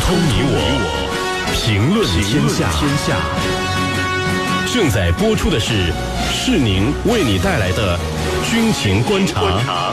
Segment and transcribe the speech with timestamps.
[0.00, 0.54] 通你我，
[1.54, 2.68] 评论天下。
[2.78, 3.16] 天下
[4.72, 5.92] 正在播出的是
[6.30, 7.98] 是宁为你带来的
[8.50, 9.92] 军情观察。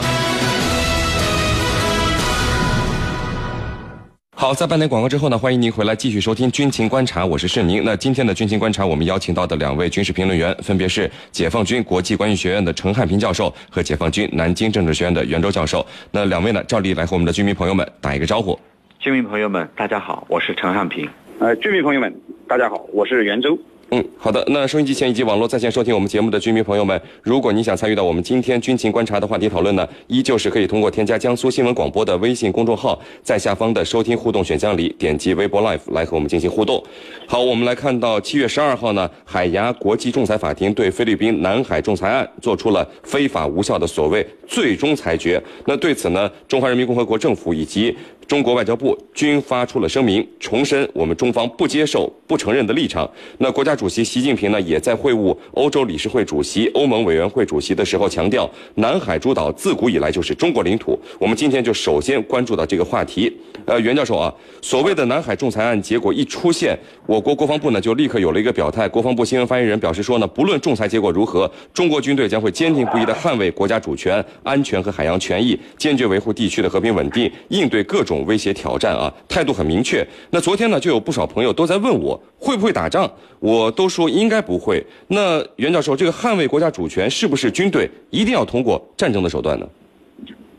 [4.38, 7.82] 好，在半点广告之后呢，欢迎您回来继续收听军情观察，我是盛宁。
[7.82, 15.84] 那今天的军情观察，我们邀请到的两位军事评论员，分别是解放军国际关系学院的陈汉平教授和解放军南京政治学院的袁周教授。
[16.10, 18.56] 那两位呢，照例来和我们的军迷朋友们打一个招呼。
[18.98, 21.08] 军民朋友们，大家好，我是陈汉平。
[21.38, 22.12] 呃，居民朋友们，
[22.48, 23.56] 大家好，我是袁周。
[23.90, 24.42] 嗯，好的。
[24.48, 36.82] 那收音机前以及网络在线收听我们节目的居民朋友们，如果你想参与到我们今天军情观察的话题讨论呢，依旧是可以通过添加江苏新闻广播的微信公众号，在下方的收听互动选项里点击微博 Live 来和我们进行互动。
[37.28, 45.40] 好，我们来看到七月十二号呢，海牙国际仲裁法庭对菲律宾南海仲裁案做出了非法无效的所谓最终裁决。
[45.64, 53.08] 那对此呢，中华人民共和国政府以及中国外交部均发出了声明，重申我们中方不接受、不承认的立场。
[53.38, 60.98] 那国家主席习近平呢，也在会晤欧洲理事会主席、欧盟委员会主席的时候强调，南海诸岛自古以来就是中国领土。
[61.20, 63.32] 我们今天就首先关注到这个话题。
[63.64, 68.88] 呃，袁教授啊，所谓的南海仲裁案结果一出现，我国国防部呢就立刻有了一个表态。
[68.88, 80.06] 国防部新闻发言人表示说呢，不论仲裁结果如何，中国军队将会坚定不移地捍卫国家主权、安全和海洋权益，坚决维护地区的和平稳定，应对各种威胁挑战啊，态度很明确。
[80.30, 84.84] 那昨天呢，就有不少朋友都在问我会不会打仗，我都说应该不会。
[85.08, 89.68] 那袁教授，这个捍卫国家主权是不是军队一定要通过战争的手段呢？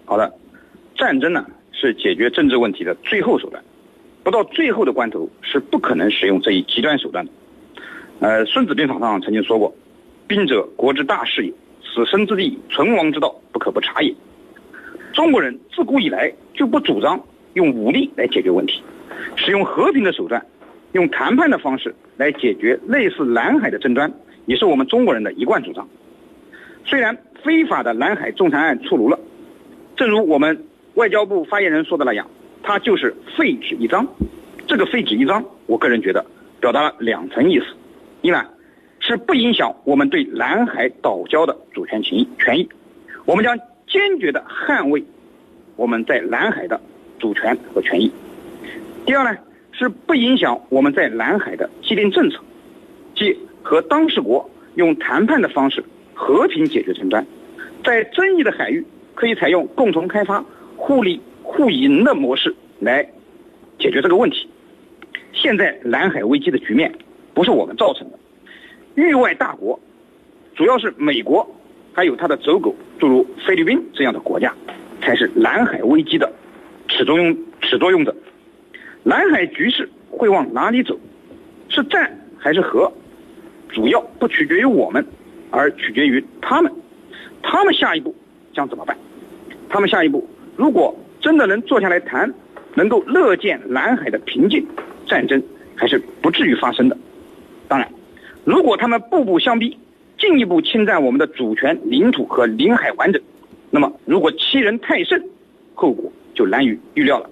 [0.05, 0.31] 好的，
[0.95, 3.64] 战争呢是解决政治问题的最后手段，
[4.23, 7.31] 不到最后的关头是不可能使用这一极端手段的。
[8.19, 9.73] 呃，《孙子兵法》上曾经说过
[10.27, 14.14] ：“兵者，国之大事也，死生之地，存亡之道，不可不察也。”
[15.14, 17.19] 中国人自古以来就不主张
[17.58, 18.83] 用武力来解决问题，
[19.36, 20.45] 使用和平的手段，
[20.91, 24.14] 用谈判的方式来解决类似南海的争端，
[24.45, 25.89] 也是我们中国人的一贯主张。
[26.86, 29.20] 虽然非法的南海仲裁案出炉了，
[29.95, 32.30] 正如我们外交部发言人说的那样，
[32.61, 34.08] 它就是废纸一张。
[34.67, 36.23] 这个废纸一张，我个人觉得
[36.59, 37.65] 表达了两层意思：
[38.21, 38.45] 一呢，
[38.99, 42.70] 是不影响我们对南海岛礁的主权情权益，
[43.26, 45.03] 我们将坚决的捍卫
[45.76, 46.80] 我们在南海的
[47.20, 48.10] 主权和权益；
[49.05, 49.38] 第二呢，
[49.72, 52.39] 是不影响我们在南海的既定政策，
[53.16, 55.83] 即和当事国用谈判的方式
[56.14, 57.26] 和平解决争端，
[57.83, 58.86] 在争议的海域
[59.16, 60.44] 可以采用共同开发、
[60.76, 63.04] 互利互赢的模式来
[63.80, 64.48] 解决这个问题。
[65.33, 66.92] 现在南海危机的局面
[67.33, 68.17] 不是我们造成的，
[68.95, 69.80] 域外大国，
[70.56, 71.48] 主要是美国，
[71.94, 74.54] 还有它的走狗，诸如菲律宾这样的国家，
[75.02, 76.32] 才是南海危机的
[76.97, 78.15] 始作用始作俑者。
[79.03, 80.99] 南海局势会往哪里走？
[81.69, 82.91] 是战还是和？
[83.69, 85.05] 主要不取决于我们，
[85.52, 86.71] 而取决于他们。
[87.43, 88.15] 他们下一步
[88.52, 88.97] 将怎么办？
[89.69, 92.33] 他们下一步如果真的能坐下来谈，
[92.73, 94.65] 能够乐见南海的平静，
[95.05, 95.41] 战争
[95.75, 96.97] 还是不至于发生的。
[97.67, 97.87] 当然，
[98.43, 99.77] 如果他们步步相逼，
[100.17, 103.21] 进一步侵占我们的主权、领土和领海完整，
[103.69, 105.23] 那么如果欺人太甚，
[105.75, 107.27] 后果就难以预料了。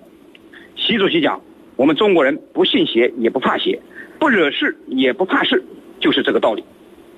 [0.75, 1.39] 习主席讲，
[1.75, 3.79] 我们中国人不信邪也不怕邪，
[4.19, 5.63] 不惹事也不怕事，
[5.99, 6.63] 就是这个道理。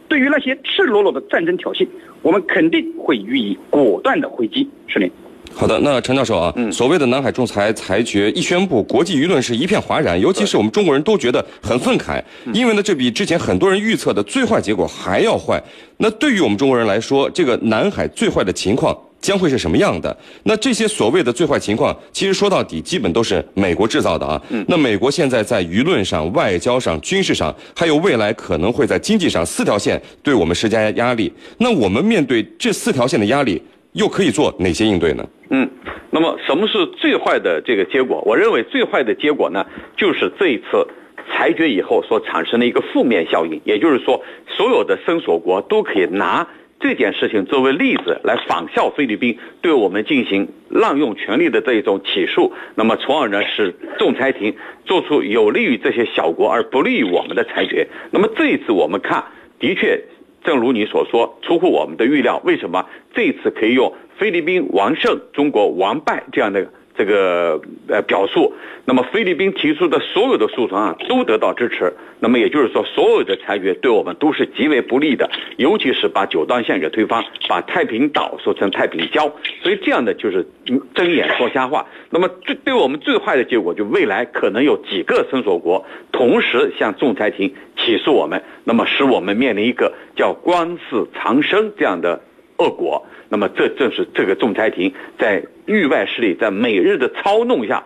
[0.09, 1.87] 对于那些赤裸裸的战争挑衅，
[2.21, 4.69] 我们肯定会予以果断的回击。
[4.87, 5.09] 是令。
[5.53, 12.21] 好的，那陈教授啊，嗯所谓的南海仲裁裁决一宣布，国际舆论是一片哗然，尤其是我们中国人都觉得很愤慨，
[12.53, 15.61] 因为呢，这比之前很多人预测的最坏结果还要坏。
[15.97, 20.16] 那对于我们中国人来说，这个南海最坏的情况将会是什么样的？
[20.44, 24.41] 那这些所谓的最坏情况，其实说到底，基本都是美国制造的啊。
[24.67, 31.31] 那美国现在在舆论上、外交上、军事上，还有未来可能会在经济上四条线对我们施加压力。
[31.57, 33.61] 那我们面对这四条线的压力，
[33.94, 35.27] 又可以做哪些应对呢？
[35.50, 35.69] 嗯，
[36.11, 38.22] 那么什么是最坏的这个结果？
[38.25, 39.65] 我认为最坏的结果呢，
[39.97, 40.86] 就是这一次
[41.31, 46.47] 裁决以后所产生的一个负面效应，也就是说，所有的申索国都可以拿
[46.79, 57.88] 这件事情作为例子来仿效菲律宾对我们进行滥用权力的这一种起诉，那么从而呢使仲裁庭做出有利于这些小国而不利于我们的裁决。
[58.12, 59.24] 那么这一次我们看，
[59.59, 60.01] 的确。
[60.44, 62.39] 正如你所说，出乎我们的预料。
[62.45, 66.65] 为什么这一次可以用菲律宾完胜、中国完败这样的
[66.97, 68.53] 这个呃表述，
[68.85, 71.94] 那么菲律宾提出的所有的诉讼啊都得到支持。
[72.19, 80.47] 那么也就是说，所有的裁决对我们都是极为不利的，尤其是把九段线给推翻，把太平岛说成太平礁，所以这样的就是
[80.95, 81.85] 睁眼说瞎话。
[82.09, 92.19] 那么最对我们最坏的结果，就未来可能有几个伸索国同时向仲裁庭起诉我们，那么使我们面临一个叫官司缠身这样的
[92.57, 93.06] 恶果。
[93.30, 97.83] 那么这正是这个仲裁庭在域外势力在美日的操弄下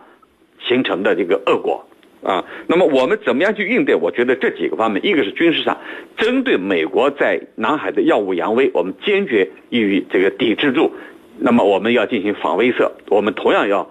[0.60, 1.84] 形成的这个恶果
[2.22, 2.44] 啊。
[2.66, 3.94] 那么我们怎么样去应对？
[3.94, 5.78] 我觉得这几个方面，一个是军事上，
[6.16, 10.92] 针对美国在南海的耀武扬威，我们坚决予以这个抵制住。
[11.38, 13.90] 那么我们要进行防威慑，我们同样要。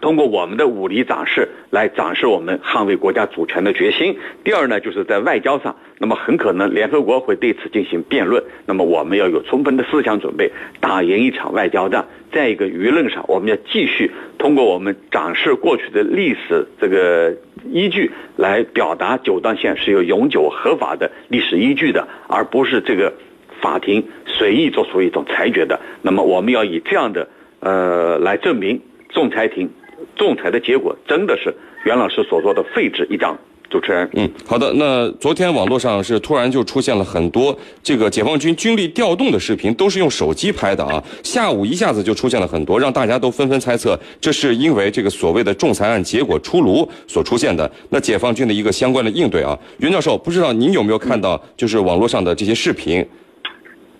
[0.00, 4.16] 通过我们的武力展示来展示我们捍卫国家主权的决心。
[4.44, 8.44] 第二呢，就是在外交上，那么很可能联合国会对此进行辩论。
[8.66, 12.06] 那么我们要有充分的思想准备，打赢一场外交战。
[12.30, 17.34] 再一个，舆论上我们要继续通过我们展示过去的历史这个
[17.72, 23.14] 依据来表达九段线是有永久合法的历史依据的，而不是这个
[23.62, 25.80] 法庭随意做出一种裁决的。
[26.02, 27.28] 那么我们要以这样的
[27.60, 29.70] 呃来证明仲裁庭。
[30.16, 31.54] 仲裁的结果真的是
[31.84, 33.38] 袁老师所说的废纸一张。
[33.68, 34.72] 主持人，嗯，好的。
[34.74, 41.02] 那昨天网络上是突然就出现了很多这个解放军军力调动的视频，都是用手机拍的啊。
[41.24, 47.68] 下午一下子就出现了很多，让大家都纷纷猜测，这是因为这个所谓的仲裁案结果出炉所出现的。
[47.90, 53.04] 那解放军的一个相关的应对啊，袁教授，不知道您有没有看到，就是网络上的这些视频。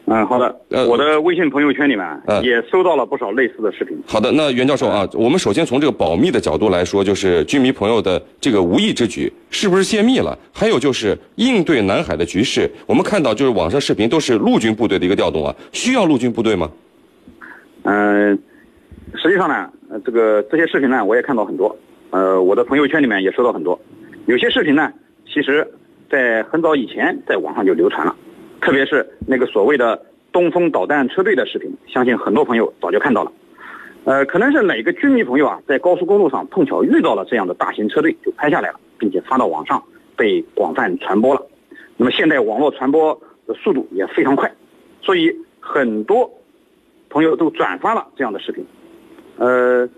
[0.06, 0.54] 好的。
[0.70, 2.06] 呃，我的微信朋友圈里面
[2.42, 3.96] 也收到了不少类似的视频。
[4.06, 10.38] 好的，那袁教授啊，我们首先从这个保密的角度来说，就是军迷朋友的这个无意之举是不是泄密了？
[10.52, 16.70] 还有就是应对南海的局势，我们看到就是网上视频都是陆军部队的一个调动啊，需要陆军部队吗？
[17.82, 18.38] 嗯，
[19.16, 19.68] 实际上呢，
[20.04, 21.76] 这个这些视频呢，我也看到很多，
[22.10, 23.76] 呃，我的朋友圈里面也收到很多，
[24.26, 24.92] 有些视频呢，
[25.26, 25.66] 其实
[26.08, 28.14] 在很早以前在网上就流传了。
[28.60, 30.00] 特别是那个所谓的
[30.32, 33.32] 东风导弹车队的视频，相信很多朋友早就看到了。
[34.04, 39.82] 呃，可能是哪个军迷朋友啊，在高速公路上碰巧遇到了这样的大型车队，就拍下来了，并且发到网上，
[40.16, 41.44] 被广泛传播了。
[41.96, 44.52] 那么现在网络传播的速度也非常快，
[45.02, 46.30] 所以很多
[47.10, 48.64] 朋友都转发了这样的视频。
[49.38, 49.88] 呃，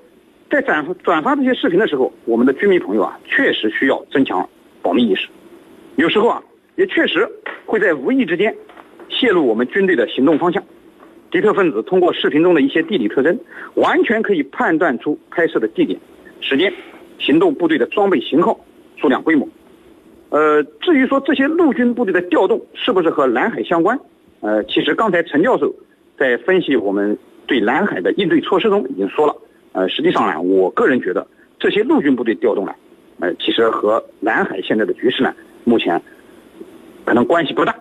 [0.50, 4.48] 在转转发这些视频的时候，我们的军迷朋友啊，确实需要增强
[4.80, 5.28] 保密意识。
[5.96, 6.42] 有时候啊。
[6.78, 7.28] 也确实
[7.66, 8.54] 会在无意之间
[9.08, 10.62] 泄露我们军队的行动方向。
[11.28, 13.36] 敌特分子通过视频中的一些地理特征，
[13.74, 15.98] 完全可以判断出拍摄的地点、
[16.40, 16.72] 时间、
[17.18, 18.58] 行动部队的装备型号、
[18.96, 19.46] 数量规模。
[20.30, 23.98] 呃，至于说这些陆军部队的调动是不是和南海相关？
[24.40, 25.74] 呃，其实刚才陈教授
[26.16, 29.34] 在分析我们对南海的应对措施中已经说了。
[29.72, 31.26] 呃，实际上呢，我个人觉得
[31.58, 32.72] 这些陆军部队调动呢，
[33.18, 35.34] 呃，其实和南海现在的局势呢，
[35.64, 36.00] 目前。
[37.08, 37.74] 可能关系不大，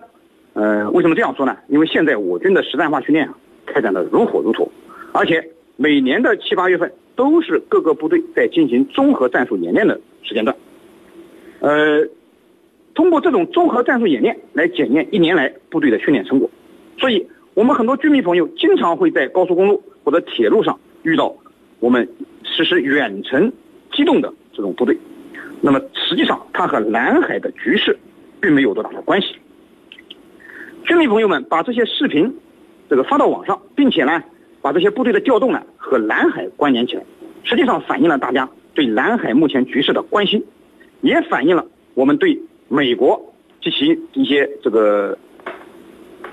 [0.54, 1.54] 呃，为什么这样说呢？
[1.68, 3.36] 因为现在我军的实战化训练啊，
[3.66, 4.66] 开展的如火如荼，
[5.12, 5.46] 而且
[5.76, 10.56] 每年的七八月份都是各个部队在进行综合战术演练的时间段，
[11.60, 12.08] 呃，
[12.94, 16.50] 通过这种综合战术演练来检验一年来部队的训练成果，
[16.98, 21.36] 所以我们很多军迷朋友经常会在高速公路或者铁路上遇到
[21.80, 22.08] 我们
[22.44, 23.52] 实施远程
[23.92, 24.96] 机动的这种部队，
[25.60, 27.94] 那么实际上它和南海的局势。
[28.40, 29.36] 并没有多大的关系。
[30.84, 32.34] 军迷朋友们把这些视频，
[32.88, 34.22] 这个发到网上，并且呢，
[34.62, 37.02] 把这些部队的调动呢和南海关联起来，
[37.44, 40.42] 实际上反映了大家对南海目前局势的关心，
[41.02, 45.18] 也反映了我们对美国及其一些这个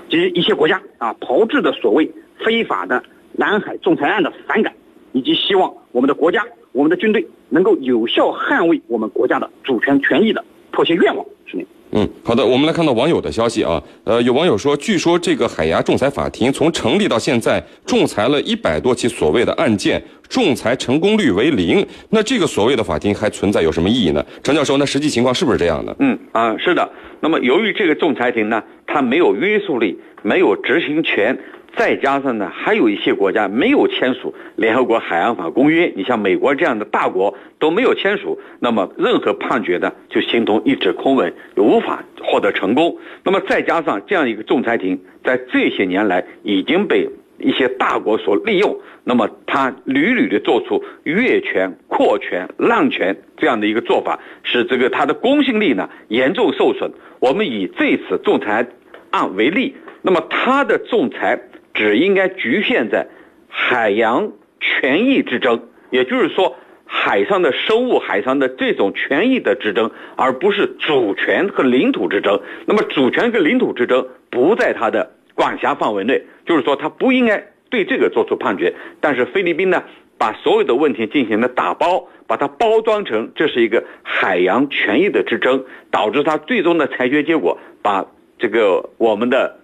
[0.08, 2.10] 及一些国家啊炮制的所谓
[2.44, 4.72] 非法的南海仲裁案的反感，
[5.12, 11.66] 以及希望我们的国家、我们的军队能够有效捍卫我们国家的主权权益的迫切愿望，是您。
[11.92, 21.86] 嗯，好的，我们来看到网友的消息啊，呃，有网友说，据说这个海牙仲裁法庭从成立到现在，仲裁了一百多起所谓的案件，仲裁成功率为零。
[22.10, 24.24] 那这个所谓的法庭还存在有什么意义呢？
[24.42, 25.94] 陈教授，那实际情况是不是这样的？
[26.00, 26.90] 嗯啊，是的。
[27.20, 31.38] 那么由于这个仲裁庭呢，它没有约束力，没有执行权。
[31.76, 42.96] 再加上呢，还有一些国家没有签署联合国海洋法公约，你像美国这样的大国都没有签署，那么任何判决呢就形同一纸空文，无法获得成功。
[43.22, 47.06] 那么再加上这样一个仲裁庭，在这些年来已经被
[47.38, 56.90] 一些大国所利用，那么他屡屡的做出越权、扩权、滥权这样的一个做法，使这个它的公信力呢严重受损。
[57.20, 58.66] 我们以这次仲裁
[59.10, 61.38] 案为例，那么他的仲裁。
[61.76, 63.06] 只应该局限在
[63.48, 66.56] 海洋权益之争，也就是说，
[66.86, 72.40] 海上的生物、海上的这种权益的之争，而不是主权和领土之争。
[72.64, 78.72] 那么，主权跟领土之争不在他的管辖范围内，就是说，他不应该对这个做出判决。
[79.00, 79.84] 但是，菲律宾呢，
[80.16, 88.06] 把所有的问题进行了打包，把它包装成这是一个海洋权益的之争，导致他最终的裁决结果把
[88.38, 89.58] 这个我们的。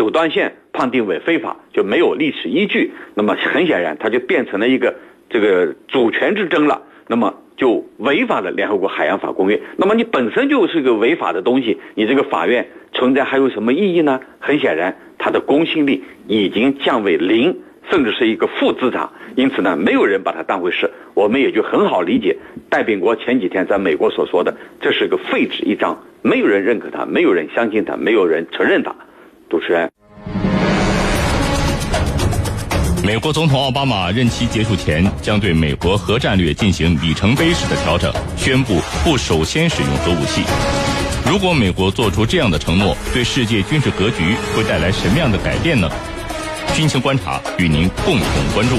[0.00, 2.90] 九段线判定为非法，就没有历史依据。
[3.12, 4.94] 那么很显然，它就变成了一个
[5.28, 6.80] 这个主权之争了。
[7.06, 9.60] 那么就违反了联合国海洋法公约。
[9.76, 14.18] 那么你本身就是个违法的东西，你这个法院存在还有什么意义呢？
[14.38, 17.58] 很显然，它的公信力已经降为零，
[17.90, 19.10] 甚至是一个负资产。
[19.36, 20.90] 因此呢，没有人把它当回事。
[21.12, 22.38] 我们也就很好理解
[22.70, 28.96] 戴秉国前几天在美国所说的，这是个废纸一张，没有人认可他，没有人相信他，没有人承认他。
[29.50, 29.90] 主持人，
[33.02, 40.44] 美国总统奥巴马任期结束前将对美国核战略进行里程碑式的调整，宣布不首先使用核武器。
[41.28, 45.90] 如果美国做出这样的承诺，对世界军事格局会带来什么样的改变呢？
[46.72, 48.76] 军情观察与您共同关注。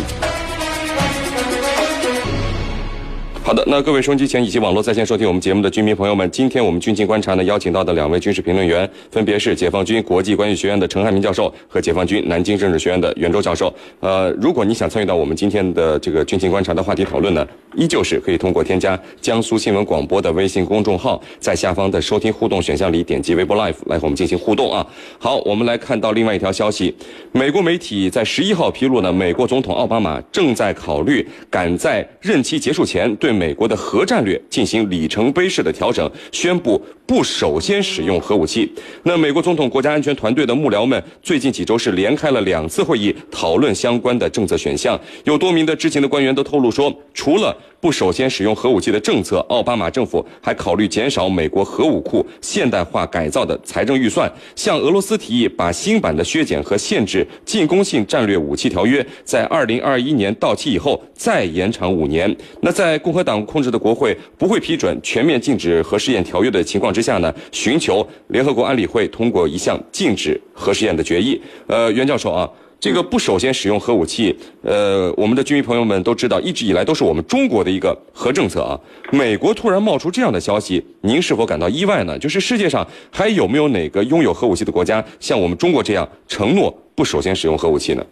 [3.43, 13.73] 好的，那各位收音机前以及网络在线收听我们节目的军迷朋友们，今天我们军情观察呢邀请到的两位军事评论员，分别是解放军国际关系学院的陈汉民教授和解放军南京政治学院的袁周教授。
[13.99, 17.45] 呃，如果你想参与到我们今天的这个军情观察的话题讨论呢，
[17.75, 24.85] 依旧是可以通过添加江苏新闻广播的微信公众号，在下方的收听互动选项里点击微博 Live 来和我们进行互动啊。
[25.17, 26.95] 好，我们来看到另外一条消息，
[27.31, 33.30] 美国媒体在十一号披露呢，美国总统奥巴马正在考虑赶在任期结束前对。
[33.33, 38.71] 美国的核战略进行里程碑式的调整，宣布不首先使用核武器。
[39.03, 44.99] 那美国总统国家安全团队的幕僚们最近几周是连开了两次会议，讨论相关的政策选项。
[45.23, 62.33] 有多名的知情的官员都透露说，除了不首先使用核武器的政策，奥巴马政府还考虑减少美国核武库现代化改造的财政预算，向俄罗斯提议把新版的削减和限制进攻性战略武器条约在二零二一年到期以后再延长五年。
[62.61, 67.33] 那在共和党控制的国会不会批准全面禁止核试验条约的情况之下呢？
[67.51, 71.41] 寻求联合国安理会通过一项禁止核试验的决议。
[71.65, 72.47] 呃，袁教授啊。
[72.81, 78.73] 这个不首先使用核武器，呃，我们的军迷朋友们都知道，一直以来都是我们中国的一个核政策啊。
[79.11, 82.17] 美国突然冒出这样的消息，您是否感到意外呢？
[82.17, 88.03] 就是世界上还有没有哪个拥有核武器的国家像我们中国这样承诺不首先使用核武器呢？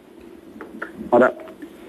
[1.10, 1.34] 好的，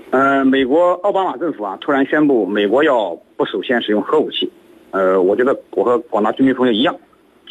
[0.08, 4.50] 呃，美国奥巴马政府啊突然宣布美国要不首先使用核武器，
[4.92, 6.96] 呃，我觉得我和广大军迷朋友一样，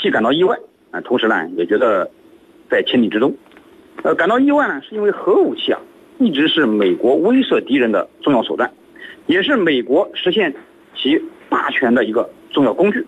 [0.02, 0.58] 既感到意外
[0.90, 2.10] 啊，同时呢也觉得
[2.68, 3.32] 在情理之中。
[4.04, 5.80] 呃，感到意外呢，是因为核武器啊，
[6.20, 8.72] 一直是美国威慑敌人的重要手段，
[9.28, 10.54] 也是美国实现
[10.96, 13.06] 其霸权的一个重要工具。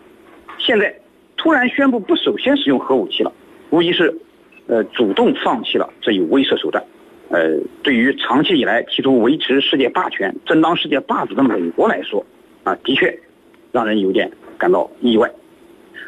[0.58, 0.94] 现在
[1.38, 3.32] 突然宣布不首先使用核武器了，
[3.70, 4.14] 无疑是，
[4.68, 6.84] 呃，主动放弃了这一威慑手段。
[7.30, 12.26] 呃，对于长期以来企图维持世界霸权、争当世界霸主的美国来说，
[12.66, 13.18] 啊，的确
[13.72, 15.32] 让人有点感到意外。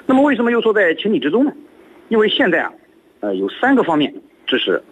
[0.05, 1.53] 那么，为什么又说在情理之中呢？
[2.09, 2.73] 因为现在啊，
[3.21, 4.13] 呃，有三个方面。
[4.53, 4.83] 这是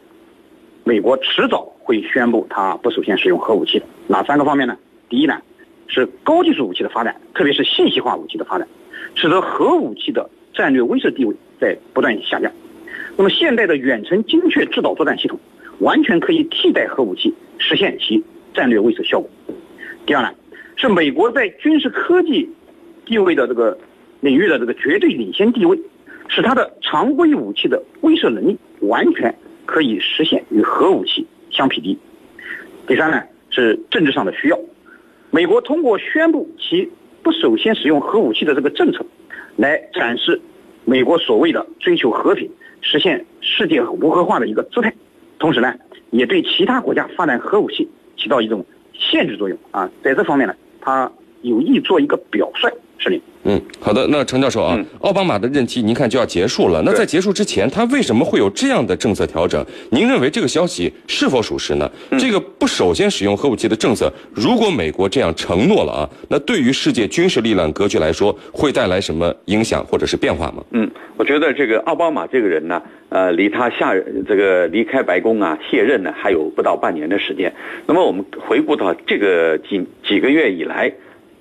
[0.83, 4.75] 美国迟早会宣布它不首先使用核武器的哪三个方面呢？
[5.07, 5.39] 第一呢，
[5.85, 8.67] 是高技术武器的发展，特别是信息化武器的发展，
[9.13, 12.51] 使得核武器的战略威慑地位在不断下降。
[13.15, 15.39] 那么，现代的远程精确制导作战系统
[15.77, 18.23] 完全可以替代核武器，实现其
[18.55, 19.29] 战略威慑效果。
[20.07, 20.33] 第二呢，
[20.75, 22.49] 是美国在军事科技
[23.05, 23.77] 地位的这个
[24.21, 25.79] 领域的这个绝对领先地位，
[26.29, 28.57] 使它的常规武器的威慑能力。
[28.81, 29.31] 完全
[29.71, 31.97] 可以实现与核武器相匹敌。
[32.85, 34.59] 第三呢，是政治上的需要。
[35.29, 36.91] 美国通过宣布其
[37.23, 39.05] 不首先使用核武器的这个政策，
[39.55, 40.41] 来展示
[40.83, 42.51] 美国所谓的追求和平、
[42.81, 44.93] 实现世界无核化的一个姿态。
[45.39, 45.73] 同时呢，
[46.09, 47.87] 也对其他国家发展核武器
[48.17, 49.89] 起到一种限制作用啊。
[50.03, 51.09] 在这方面呢，他
[51.43, 52.69] 有意做一个表率。
[53.03, 53.19] 是的。
[53.43, 54.05] 嗯，好的。
[54.09, 56.79] 那陈教授啊，奥巴马的任期您看就要结束了。
[56.85, 59.65] 那在结束之前，他为什么会有这样的政策调整？
[59.89, 61.91] 您认为这个消息是否属实呢？
[62.19, 70.63] 这个不首先使用核武器的政策，如果美国这样承诺了啊，那对于世界军事力量格局来说，会带来什么影响或者是变化吗？
[70.69, 72.79] 嗯，我觉得这个奥巴马这个人呢，
[73.09, 73.95] 呃，离他下
[74.27, 77.51] 这个离开白宫啊卸任呢，还有不到半年的时间。
[77.87, 80.93] 那么我们回顾到这个几几个月以来，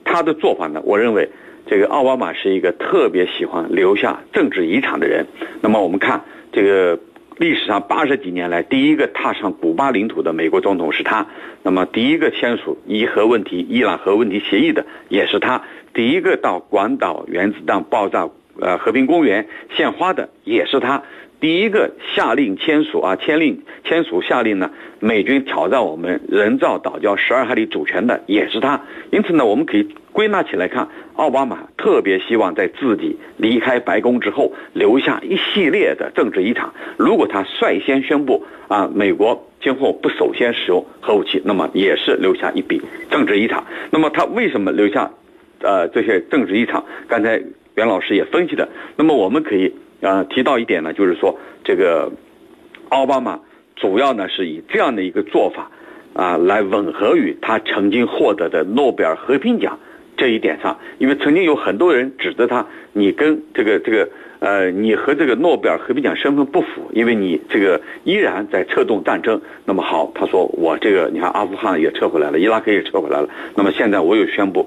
[0.03, 1.29] 他的做法呢，我认为。
[1.71, 5.25] 这个奥巴马是一个特别喜欢留下政治遗产的人。
[5.61, 6.99] 那么我们看这个
[7.37, 11.29] 历史上八十几年来第一个踏上古巴领土的美国总统是他，
[11.63, 15.63] 那么第一个签署伊核问题、伊朗核问题协议的也是他，
[15.95, 18.29] 第一个到广岛原子弹爆炸
[18.61, 19.47] 呃和平公园
[19.77, 21.05] 献花的也是他。
[21.41, 28.83] 第一个下令签署啊，签令签署下令呢，美军挑战我们人造岛礁十二海里主权的也是他。
[29.11, 36.71] 因此呢，我们可以归纳起来看，奥巴马特别希望在自己离开白宫之后留下一系列的政治遗产。
[36.99, 43.65] 如果他率先宣布啊，美国今后不首先使用核武器，那么也是留下一笔政治遗产。
[43.91, 45.11] 那么他为什么留下，
[45.63, 46.85] 呃，这些政治遗产？
[47.09, 47.43] 刚才
[47.77, 48.69] 袁老师也分析的。
[48.97, 49.73] 那么我们可以。
[50.01, 52.11] 啊，提到一点呢，就是说这个
[52.89, 53.39] 奥巴马
[53.77, 55.71] 主要呢是以这样的一个做法
[56.15, 59.79] 啊，来吻合于他曾经获得的诺贝尔和平奖
[60.17, 60.79] 这一点上。
[60.99, 69.41] 因为曾经有很多人指责他，你跟这个这个呃，你和这个诺贝尔和平奖身份不符，因为你这个依然在策动战争。
[69.67, 74.67] 那么好，他说我这个你看阿富汗也撤回来了，伊拉克也撤回来了，那么现在我又宣布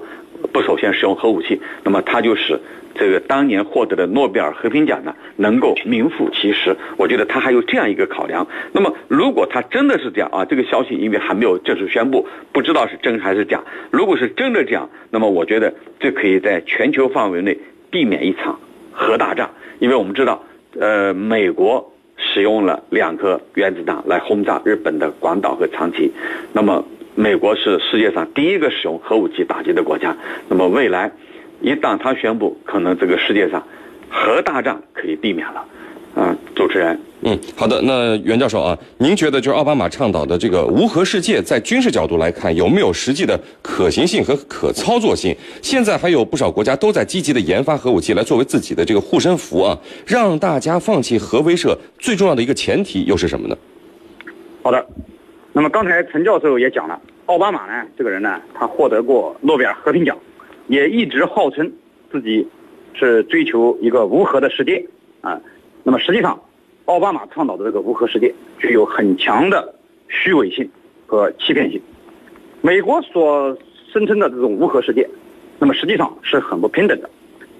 [0.52, 2.60] 不首先使用核武器，那么他就是。
[2.96, 6.76] 这个当年获得的诺贝尔和平奖呢，能够名副其实。
[6.96, 8.46] 我觉得他还有这样一个考量。
[8.70, 13.64] 那么，如果他真的是这样啊，这个消息因为还没有正式宣布，不知道是真还是假。
[13.90, 17.58] 如果是真的这样，那么我觉得这可以在全球范围内
[17.90, 18.60] 避免一场
[18.92, 19.50] 核大战。
[19.80, 20.44] 因为我们知道，
[20.78, 26.12] 呃，美国使用了两颗原子弹来轰炸日本的广岛和长崎，
[26.52, 26.84] 那么
[27.14, 30.16] 美国是世界上第一个使用核武器打击的国家。
[30.48, 31.10] 那么未来。
[31.60, 33.62] 一旦他宣布，可能这个世界上
[34.10, 35.64] 核大战可以避免了。
[36.14, 37.80] 啊，主持人，嗯，好的。
[37.82, 45.34] 那袁教授啊，您觉得就是奥巴马倡导的这个无核世界，在军事角度来看，有没有实际的可行性和可操作性？
[45.62, 49.78] 现在还有不少国家都在积极的研发核武器来作为自己的这个护身符啊。
[50.06, 53.56] 让大家放弃核威慑，最重要的一个前提又是什么呢？
[54.62, 54.86] 好的，
[55.56, 60.18] 那么刚才陈教授也讲了，奥巴马呢，这个人呢，他获得过诺贝尔和平奖。
[60.66, 61.70] 也一直号称
[62.10, 62.44] 自己
[62.92, 64.84] 是追求一个无核的世界
[65.20, 65.40] 啊，
[65.84, 66.42] 那么实际上，
[66.86, 69.72] 奥巴马倡导的这个无核世界具有很强的
[70.08, 70.68] 虚伪性
[71.06, 71.80] 和欺骗性。
[72.60, 73.56] 美国所
[73.92, 75.08] 声称的这种无核世界，
[75.60, 77.08] 那么实际上是很不平等的。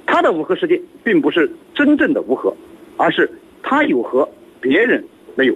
[0.04, 2.52] 他的无核世界并不是真正的无核，
[2.96, 3.30] 而是
[3.62, 4.28] 他有核，
[4.60, 5.04] 别人
[5.36, 5.54] 没有，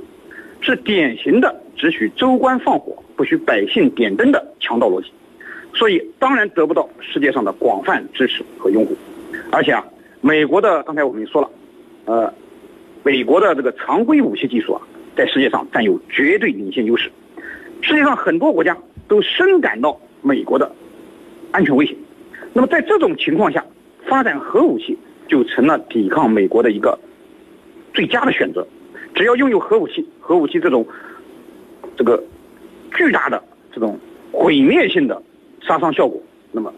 [0.60, 5.10] 是典型的只许州官放火，不许百姓点灯的强盗逻辑。
[5.74, 8.96] 所以当然得不到世界上的广泛支持和拥护，
[9.52, 9.84] 而且啊，
[10.20, 11.50] 美国的刚才我们也说了，
[12.06, 12.34] 呃，
[13.04, 14.82] 美国的这个常规武器技术啊，
[15.16, 17.12] 在世界上占有绝对领先优势，
[17.82, 20.72] 世界上很多国家都深感到美国的
[21.52, 21.94] 安全威胁，
[22.54, 23.64] 那么在这种情况下，
[24.06, 26.98] 发展核武器就成了抵抗美国的一个
[27.92, 28.66] 最佳的选择，
[29.14, 30.84] 只要拥有核武器，核武器这种
[31.98, 32.22] 这个
[32.96, 33.98] 巨大的这种
[34.32, 35.20] 毁灭性的。
[35.60, 36.18] 杀伤效果，
[36.52, 36.72] 那么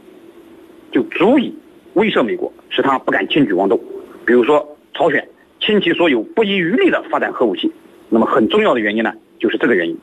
[0.91, 1.55] 就足以
[1.93, 3.79] 威慑美国，使他不敢轻举妄动。
[4.25, 5.29] 比如说，朝鲜
[5.61, 7.71] 倾其所有，不遗余力的发展核武器，
[8.09, 9.97] 那么很重要的原因呢，就是这个原因。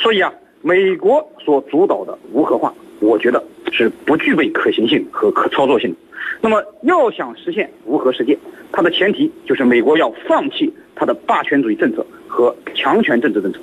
[0.00, 5.96] 所以啊，美国所主导的无核化，我觉得是不具备可行性和可操作性的。
[6.40, 8.36] 那么，要想实现无核世界，
[8.72, 13.60] 它的前提就是美国要放弃它的霸权主义政策和强权政治政策。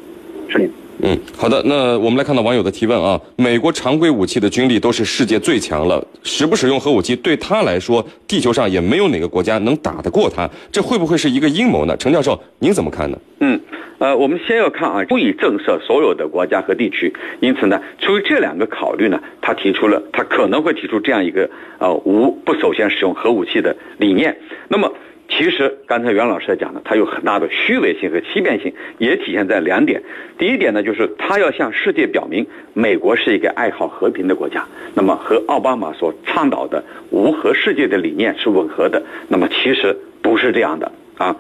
[0.48, 0.70] 是的。
[1.04, 1.62] 嗯，好的。
[1.66, 11.98] 那我们来看到网友的提问啊，美国常规武器的军力都是世界最强了，使不使用核武器对他来说，地球上也没有哪个国家能打得过他，这会不会是一个阴谋呢？
[11.98, 13.18] 陈教授，您怎么看呢？
[13.40, 13.60] 嗯，
[13.98, 24.38] 呃，我们先要看啊，不以震慑所有的国家和地区，因此呢，出于这两个考虑呢，他提出了他可能会提出这样一个呃无不首先使用核武器的理念。
[24.68, 24.92] 那么。
[25.34, 30.04] 其实刚才袁老师在讲的，它有很大的虚伪性和欺骗性，也体现在两点。
[30.38, 39.02] 第一点呢，就是他要向世界表明，美国是一个爱好和平的国家，那么和奥巴马所倡导的无核世界的理念是吻合的。
[39.30, 41.36] 那么其实不是这样的啊。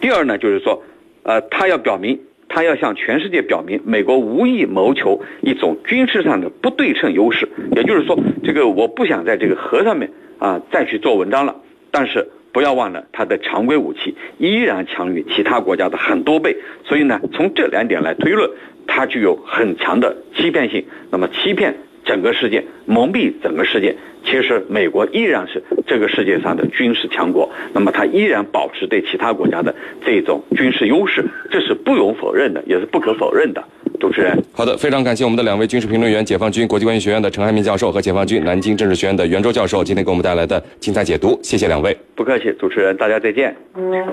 [0.00, 0.82] 第二呢，就是说，
[1.22, 11.54] 呃，他要表明，他要向全世界表明，美国无意谋求一种军事上的不对称优势，也就是说，这个我不想在这个核上面啊再去做文章了，
[11.92, 12.28] 但是。
[12.56, 18.50] 不要忘了，它的常规武器依然强于其他国家的很多倍，所以呢，从这两点来推论，
[18.86, 20.82] 它具有很强的欺骗性。
[21.10, 27.50] 那么，欺骗整个世界，蒙蔽整个世界，其实美国依然是这个世界上的军事强国。
[27.74, 33.62] 那么，它依然保持对其他国家的这种军事优势，这是不容否认的，也是不可否认的。
[34.06, 41.96] 主持人，好的，非常感谢我们的两位军事评论员，解放军国际关系学院的陈汉民教授和解放军南京政治学院的袁周教授，今天给我们带来的精彩解读，谢谢两位。
[42.14, 43.52] 不客气，主持人，大家再见。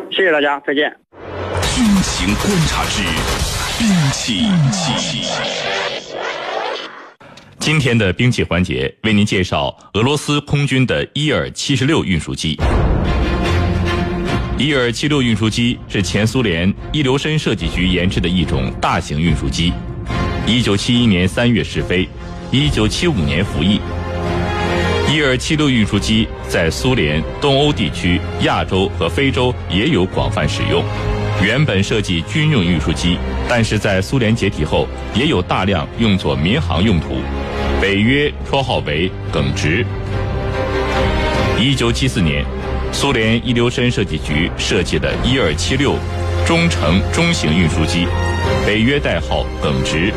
[0.09, 0.91] 谢谢大家，再见。
[1.75, 3.03] 军情观察之
[3.77, 4.47] 兵器。
[7.59, 12.57] 今天的兵器环节，为您介绍俄罗斯空军的伊尔七十六运输机。
[14.55, 19.73] 伊尔七六运输机是前苏联伊留申设计局研制的一种大型运输机。
[20.45, 22.07] 一九七一年三月试飞，
[22.51, 23.81] 一九七五年服役。
[25.11, 30.83] 伊尔七六运输机在苏联、东欧地区、亚洲和非洲也有广泛使用。
[31.41, 33.17] 原本设计军用运输机，
[33.49, 37.17] 但是在苏联解体后，也有大量用作民航用途。
[37.81, 39.83] 北约绰号为“耿直”。
[41.59, 42.45] 一九七四年，
[42.93, 45.95] 苏联伊留申设计局设计的伊尔七六
[46.45, 48.07] 中程中型运输机，
[48.65, 50.13] 北约代号“耿直”。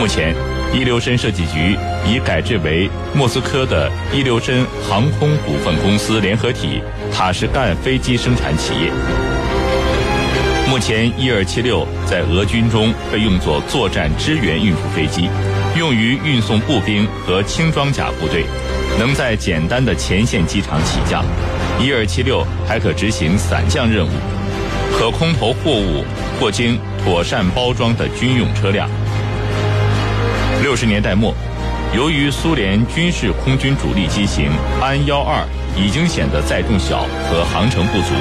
[0.00, 0.34] 目前。
[0.72, 1.76] 伊留申设计局
[2.06, 6.80] 已改制为莫斯科的伊留申航空股份公司联合体
[7.12, 8.88] 塔什干飞机生产企业。
[10.70, 15.28] 目前，伊尔七六在俄军中被用作作战支援运输飞机，
[15.76, 18.44] 用于运送步兵和轻装甲部队，
[18.96, 21.24] 能在简单的前线机场起降。
[21.82, 24.10] 伊尔七六还可执行伞降任务，
[24.92, 26.04] 可空投货物
[26.38, 28.86] 或经妥善包装的军用车辆。
[30.62, 31.34] 六十年代末，
[31.96, 35.42] 由于苏联军事空军主力机型安幺二
[35.74, 38.12] 已经显得载重小和航程不足，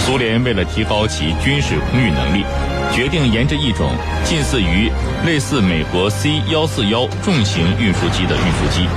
[0.00, 2.44] 苏联为了提高其军事空运能力，
[2.92, 3.88] 决定研制一种
[4.24, 4.90] 近似于
[5.24, 8.88] 类似美国 C 幺四幺重型运输机的运输机。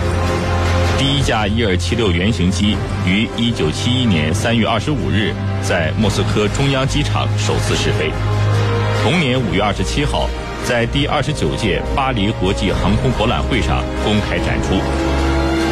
[0.97, 5.31] 第一架伊尔七六原型机于一九七一年三月二十五日
[5.61, 8.11] 在莫斯科中央机场首次试飞，
[9.03, 10.27] 同年五月二十七号。
[10.65, 14.73] 在第二十九届巴黎国际航空博览会上公开展出。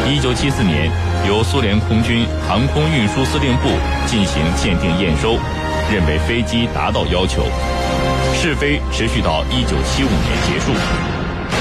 [0.08, 0.90] 一九七四年，
[1.28, 3.68] 由苏联空军航空运输司令部
[4.06, 5.36] 进行鉴定验收，
[5.92, 7.42] 认为飞机达到要求，
[8.32, 10.72] 试飞持续到一九七五年结束，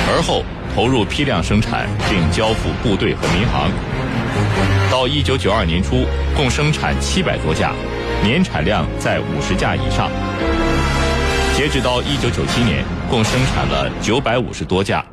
[0.08, 3.72] 而后投入批量生产并交付部队和民航。
[4.92, 7.74] 到一九九二年初，共生产七百多架，
[8.22, 10.12] 年产量在五十架以上。
[11.56, 15.04] 截止到一九九七年，共生产了九百五十多架，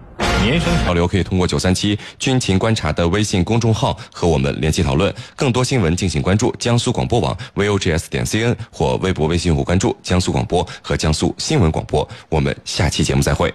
[0.42, 5.14] 年生交流可以通过九三七军情观察的微信公众号和我们联系讨论。
[5.36, 12.06] 更多新闻，敬请关注江苏广播网 vogs 点 cn 或微博、微信户关注江苏广播和江苏新闻广播。
[12.28, 13.54] 我们下期节目再会。